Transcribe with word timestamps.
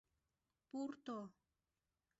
Пурто... 0.69 1.17